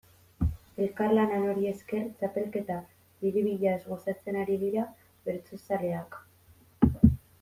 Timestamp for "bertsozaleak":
5.29-6.19